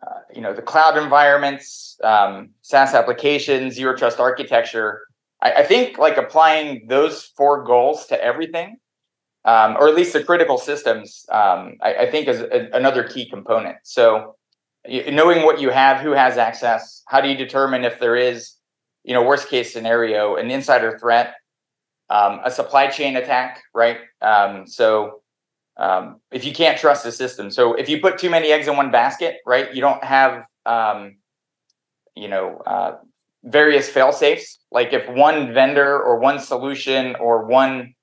[0.03, 5.03] uh, you know the cloud environments, um, SaaS applications, zero trust architecture.
[5.41, 8.79] I, I, think like applying those four goals to everything,
[9.51, 13.25] um, or at least the critical systems, um, I, I, think is a, another key
[13.35, 13.77] component.
[13.83, 14.37] So
[14.87, 18.59] knowing what you have, who has access, how do you determine if there is
[19.09, 21.35] you know, worst case scenario, an insider threat,
[22.11, 24.01] um, a supply chain attack, right?
[24.21, 25.23] Um, so
[25.79, 28.77] um, if you can't trust the system, so if you put too many eggs in
[28.77, 31.17] one basket, right, you don't have, um,
[32.15, 32.99] you know, uh,
[33.45, 34.59] various fail safes.
[34.71, 37.95] Like if one vendor or one solution or one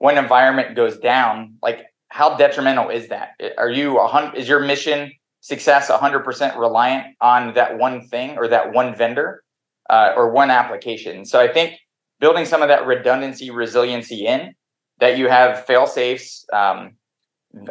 [0.00, 3.40] one environment goes down, like how detrimental is that?
[3.56, 4.36] Are you a hundred?
[4.36, 9.42] Is your mission success hundred percent reliant on that one thing or that one vendor?
[9.90, 11.24] uh, or one application.
[11.24, 11.78] So I think
[12.20, 14.54] building some of that redundancy, resiliency in
[15.00, 16.96] that you have fail safes, um,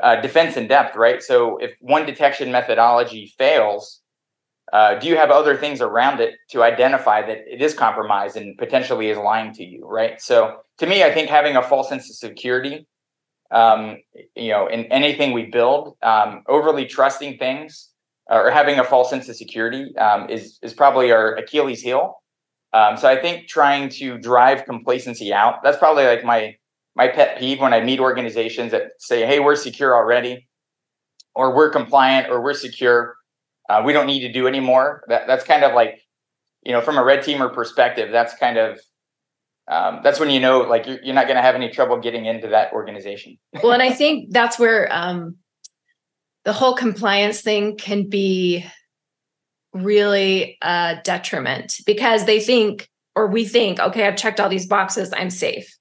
[0.03, 1.23] uh, defense in depth, right?
[1.23, 4.01] So if one detection methodology fails,
[4.73, 8.57] uh, do you have other things around it to identify that it is compromised and
[8.57, 10.21] potentially is lying to you, right?
[10.21, 12.87] So to me, I think having a false sense of security,
[13.51, 13.97] um,
[14.35, 17.89] you know, in anything we build, um, overly trusting things
[18.29, 22.21] or having a false sense of security um, is is probably our Achilles heel.
[22.73, 26.55] Um, so I think trying to drive complacency out that's probably like my
[26.95, 30.47] my pet peeve when I meet organizations that say, "Hey, we're secure already,"
[31.35, 33.15] or "We're compliant," or "We're secure."
[33.69, 35.03] Uh, we don't need to do anymore.
[35.07, 36.01] That that's kind of like,
[36.63, 38.79] you know, from a red teamer perspective, that's kind of
[39.69, 42.25] um, that's when you know like you're, you're not going to have any trouble getting
[42.25, 43.37] into that organization.
[43.63, 45.37] well, and I think that's where um,
[46.43, 48.65] the whole compliance thing can be
[49.73, 55.13] really a detriment because they think or we think okay i've checked all these boxes
[55.15, 55.77] i'm safe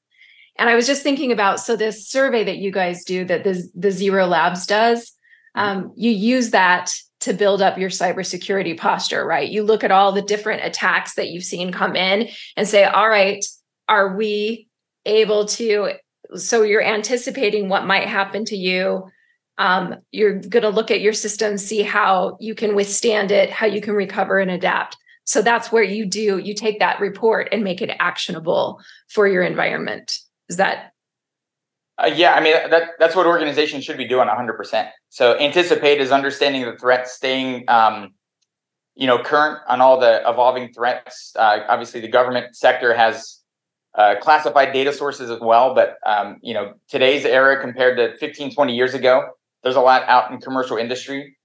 [0.56, 3.66] and i was just thinking about so this survey that you guys do that the,
[3.74, 5.12] the zero labs does
[5.56, 5.60] mm-hmm.
[5.60, 10.12] um, you use that to build up your cybersecurity posture right you look at all
[10.12, 12.28] the different attacks that you've seen come in
[12.58, 13.42] and say all right
[13.88, 14.68] are we
[15.06, 15.92] able to
[16.34, 19.08] so you're anticipating what might happen to you
[19.58, 23.66] Um, you're going to look at your system, see how you can withstand it, how
[23.66, 24.96] you can recover and adapt.
[25.24, 29.42] So that's where you do, you take that report and make it actionable for your
[29.42, 30.16] environment.
[30.48, 30.92] Is that?
[31.98, 34.90] Uh, yeah, I mean, that, that's what organizations should be doing 100%.
[35.08, 38.14] So anticipate is understanding the threat, staying, um,
[38.94, 41.34] you know, current on all the evolving threats.
[41.34, 43.37] Uh, obviously, the government sector has
[43.94, 48.54] uh, classified data sources as well, but, um, you know, today's era compared to 15,
[48.54, 49.28] 20 years ago,
[49.62, 51.36] there's a lot out in commercial industry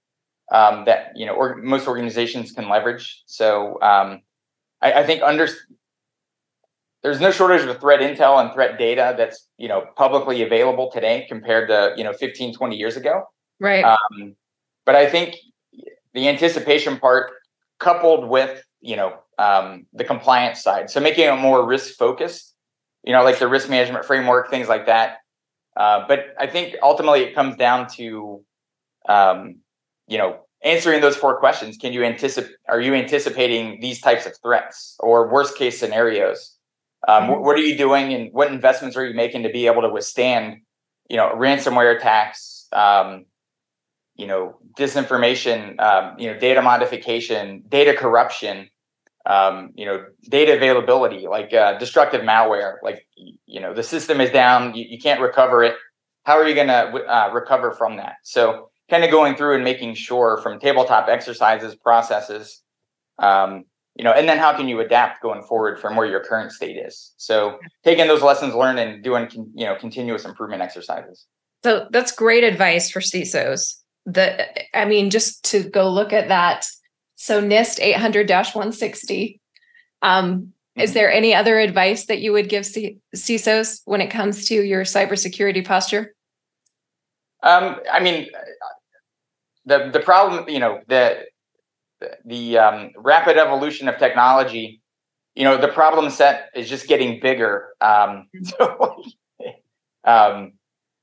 [0.52, 3.22] um, that you know or, most organizations can leverage.
[3.26, 4.20] So um,
[4.82, 5.48] I, I, think under
[7.02, 11.26] there's no shortage of threat intel and threat data that's you know publicly available today
[11.28, 13.24] compared to you know 15 20 years ago.
[13.58, 13.84] Right.
[13.84, 14.36] Um,
[14.84, 15.36] but i think
[16.12, 17.32] the anticipation part
[17.78, 22.54] coupled with you know um, the compliance side so making it more risk focused
[23.02, 25.18] you know like the risk management framework things like that
[25.76, 28.44] uh, but I think ultimately it comes down to,
[29.08, 29.56] um,
[30.06, 31.76] you know, answering those four questions.
[31.76, 32.52] Can you anticipate?
[32.68, 36.56] Are you anticipating these types of threats or worst case scenarios?
[37.06, 37.42] Um, mm-hmm.
[37.42, 40.62] what are you doing, and what investments are you making to be able to withstand,
[41.10, 42.66] you know, ransomware attacks?
[42.72, 43.26] Um,
[44.16, 48.68] you know, disinformation, um, you know, data modification, data corruption,
[49.26, 54.30] um, you know, data availability, like uh, destructive malware, like, you know, the system is
[54.30, 55.76] down, you, you can't recover it.
[56.24, 58.16] How are you going to uh, recover from that?
[58.22, 62.62] So, kind of going through and making sure from tabletop exercises, processes,
[63.18, 63.64] um,
[63.96, 66.76] you know, and then how can you adapt going forward from where your current state
[66.76, 67.14] is?
[67.16, 71.26] So, taking those lessons learned and doing, you know, continuous improvement exercises.
[71.62, 73.76] So, that's great advice for CISOs.
[74.06, 74.46] The,
[74.76, 76.66] I mean, just to go look at that
[77.24, 79.40] so NIST 800 160.
[80.02, 80.94] Um, is mm-hmm.
[80.94, 84.84] there any other advice that you would give C- CISOs when it comes to your
[84.84, 86.14] cybersecurity posture?
[87.42, 88.28] Um, I mean,
[89.64, 91.24] the the problem, you know, the
[92.26, 94.82] the um, rapid evolution of technology,
[95.34, 97.70] you know, the problem set is just getting bigger.
[97.80, 98.44] Um, mm-hmm.
[98.44, 99.02] so,
[100.04, 100.52] um,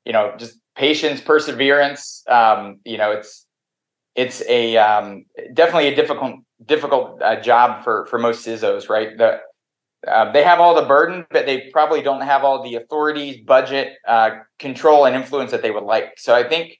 [0.05, 2.24] you know, just patience, perseverance.
[2.28, 3.47] Um, you know, it's
[4.22, 9.17] it's a um, definitely a difficult difficult uh, job for for most CISOs, right?
[9.17, 9.39] The
[10.07, 13.97] uh, they have all the burden, but they probably don't have all the authorities, budget,
[14.07, 16.13] uh, control, and influence that they would like.
[16.17, 16.80] So I think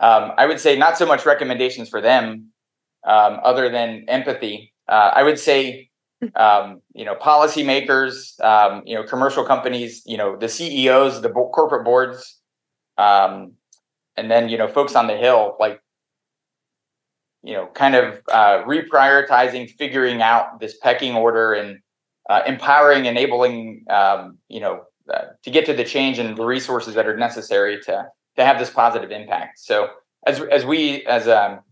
[0.00, 2.52] um, I would say not so much recommendations for them,
[3.04, 4.72] um, other than empathy.
[4.88, 5.90] Uh, I would say,
[6.36, 11.50] um, you know, policymakers, um, you know, commercial companies, you know, the CEOs, the bo-
[11.50, 12.40] corporate boards,
[12.96, 13.52] um,
[14.16, 15.81] and then you know, folks on the hill, like
[17.42, 21.78] you know, kind of uh, reprioritizing, figuring out this pecking order, and
[22.30, 26.94] uh, empowering, enabling, um, you know, uh, to get to the change and the resources
[26.94, 29.58] that are necessary to to have this positive impact.
[29.58, 29.88] So
[30.26, 31.62] as as we as a,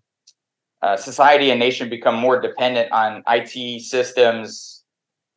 [0.82, 4.82] a society and nation become more dependent on IT systems,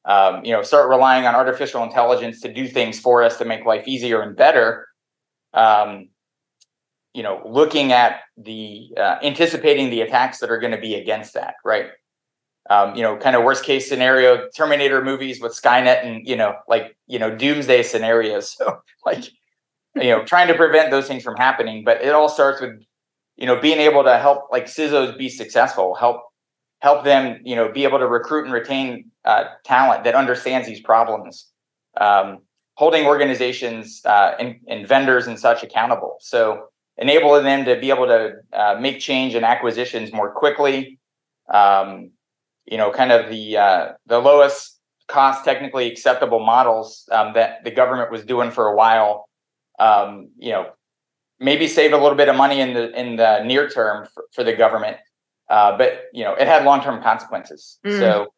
[0.05, 3.65] um, you know, start relying on artificial intelligence to do things for us to make
[3.65, 4.87] life easier and better.
[5.53, 6.09] Um,
[7.13, 11.33] you know, looking at the uh, anticipating the attacks that are going to be against
[11.35, 11.87] that, right?
[12.69, 16.55] Um, you know, kind of worst case scenario, Terminator movies with Skynet and you know,
[16.67, 18.55] like you know, doomsday scenarios.
[18.63, 19.25] So, like,
[19.95, 21.83] you know, trying to prevent those things from happening.
[21.83, 22.81] But it all starts with,
[23.35, 26.21] you know, being able to help like CISOs be successful, help
[26.79, 30.81] help them, you know, be able to recruit and retain uh, talent that understands these
[30.81, 31.49] problems.
[31.99, 32.39] Um,
[32.75, 36.17] holding organizations uh, and, and vendors and such accountable.
[36.19, 40.99] So enabling them to be able to uh, make change and acquisitions more quickly.
[41.53, 42.11] Um,
[42.65, 47.71] you know, kind of the uh, the lowest cost, technically acceptable models um, that the
[47.71, 49.27] government was doing for a while.
[49.79, 50.71] Um, you know,
[51.39, 54.43] maybe save a little bit of money in the in the near term for, for
[54.43, 54.97] the government,
[55.49, 57.79] uh, but you know, it had long term consequences.
[57.85, 57.99] Mm.
[57.99, 58.33] So,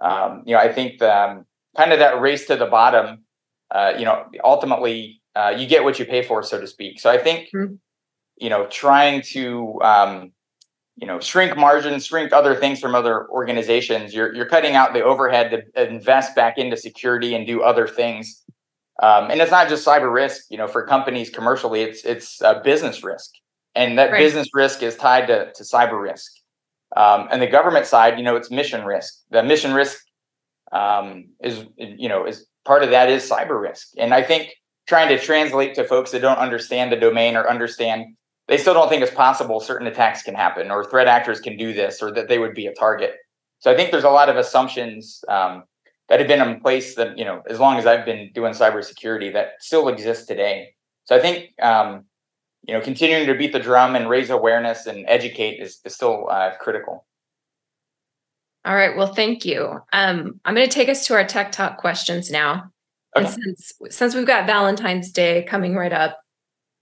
[0.00, 3.22] um, you know, I think the, um, kind of that race to the bottom.
[3.68, 7.00] Uh, you know, ultimately, uh, you get what you pay for, so to speak.
[7.00, 7.48] So I think.
[7.52, 7.78] Mm
[8.36, 10.32] you know, trying to um,
[10.96, 14.14] you know shrink margins, shrink other things from other organizations.
[14.14, 18.42] You're you're cutting out the overhead to invest back into security and do other things.
[19.02, 20.46] Um, and it's not just cyber risk.
[20.50, 23.30] You know, for companies commercially, it's it's a business risk,
[23.74, 24.18] and that right.
[24.18, 26.32] business risk is tied to to cyber risk.
[26.96, 29.20] Um, and the government side, you know, it's mission risk.
[29.30, 29.98] The mission risk
[30.72, 34.54] um, is you know is part of that is cyber risk, and I think
[34.86, 38.16] trying to translate to folks that don't understand the domain or understand
[38.48, 41.72] they still don't think it's possible certain attacks can happen or threat actors can do
[41.72, 43.16] this or that they would be a target.
[43.58, 45.64] So I think there's a lot of assumptions um,
[46.08, 49.32] that have been in place that, you know, as long as I've been doing cybersecurity
[49.32, 50.74] that still exist today.
[51.04, 52.04] So I think, um,
[52.66, 56.28] you know, continuing to beat the drum and raise awareness and educate is, is still
[56.30, 57.06] uh, critical.
[58.64, 58.96] All right.
[58.96, 59.80] Well, thank you.
[59.92, 62.70] Um, I'm going to take us to our tech talk questions now.
[63.16, 63.24] Okay.
[63.24, 66.18] And since since we've got Valentine's Day coming right up,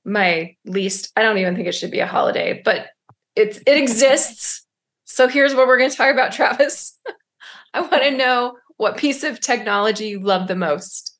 [0.04, 2.88] my least I don't even think it should be a holiday, but
[3.36, 4.66] it's it exists.
[5.04, 6.98] So here's what we're going to talk about, Travis.
[7.74, 11.16] I want to know what piece of technology you love the most.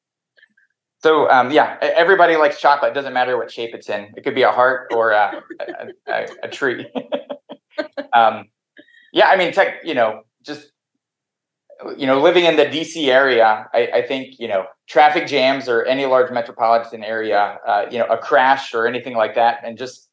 [1.02, 2.92] So um, yeah, everybody likes chocolate.
[2.92, 4.12] It doesn't matter what shape it's in.
[4.16, 6.90] It could be a heart or a, a, a, a tree.
[8.12, 8.46] um,
[9.12, 9.84] yeah, I mean, tech.
[9.84, 10.72] You know, just
[11.96, 15.84] you know, living in the DC area, I, I think you know traffic jams or
[15.84, 20.08] any large metropolitan area, uh, you know, a crash or anything like that, and just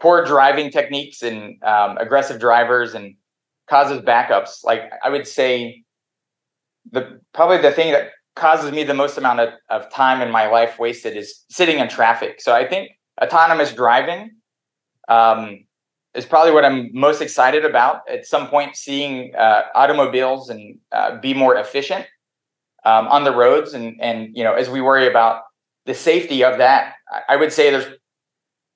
[0.00, 3.14] poor driving techniques and um, aggressive drivers and
[3.68, 4.64] causes backups.
[4.64, 5.82] Like I would say,
[6.90, 10.46] the probably the thing that causes me the most amount of, of time in my
[10.48, 12.40] life wasted is sitting in traffic.
[12.40, 12.90] So I think
[13.20, 14.30] autonomous driving
[15.08, 15.65] um,
[16.16, 18.08] is probably what I'm most excited about.
[18.08, 22.06] At some point, seeing uh, automobiles and uh, be more efficient
[22.84, 25.42] um, on the roads, and and you know, as we worry about
[25.84, 26.94] the safety of that,
[27.28, 27.86] I would say there's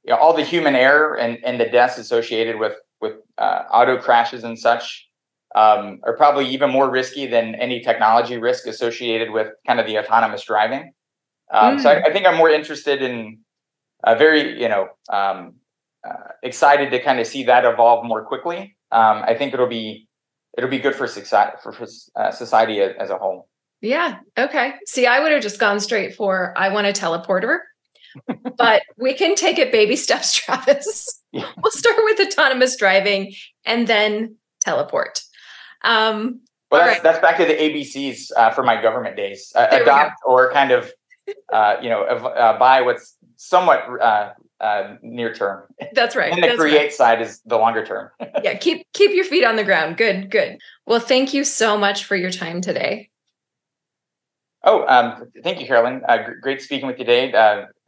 [0.05, 3.97] you know all the human error and and the deaths associated with with uh, auto
[3.97, 5.09] crashes and such
[5.55, 9.99] um, are probably even more risky than any technology risk associated with kind of the
[9.99, 10.93] autonomous driving.
[11.53, 11.82] Um, mm.
[11.82, 12.09] So I, mm.
[12.09, 13.41] I, think I'm more interested in
[14.05, 15.55] a very, you know, um,
[16.09, 18.77] uh, excited to kind of see that evolve more quickly.
[18.93, 20.09] Um, I think it'll be
[20.57, 21.87] it'll be good for society for, for
[22.17, 23.49] uh, society as, a whole.
[23.81, 24.19] Yeah.
[24.37, 24.75] Okay.
[24.87, 27.61] See, I would have just gone straight for I want a teleporter,
[28.57, 31.23] but we can take it baby steps, Travis.
[31.33, 31.51] Yeah.
[31.63, 33.35] We'll start with autonomous driving
[33.65, 35.23] and then teleport.
[35.83, 36.41] Um,
[36.71, 37.03] well, that's, right.
[37.03, 39.53] that's back to the ABCs uh, for my government days.
[39.55, 40.93] Uh, adopt or kind of,
[41.53, 43.85] uh, you know, uh, buy what's somewhat
[44.61, 45.65] uh, uh, near term.
[45.93, 46.33] That's right.
[46.33, 46.93] And the that's create right.
[46.93, 48.11] side is the longer term.
[48.43, 49.97] yeah, keep keep your feet on the ground.
[49.97, 50.59] Good, good.
[50.87, 53.11] Well, thank you so much for your time today.
[54.63, 56.03] Oh, um, thank you, Carolyn.
[56.41, 57.33] great speaking with you today.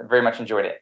[0.01, 0.79] very much enjoyed it.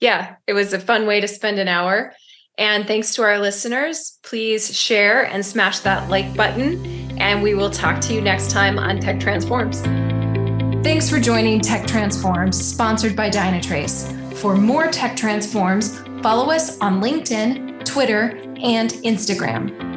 [0.00, 2.12] Yeah, it was a fun way to spend an hour.
[2.58, 6.84] And thanks to our listeners, please share and smash that like button.
[7.18, 9.80] And we will talk to you next time on Tech Transforms.
[10.82, 14.19] Thanks for joining Tech Transforms, sponsored by Dynatrace.
[14.40, 19.89] For more Tech Transforms, follow us on LinkedIn, Twitter, and Instagram.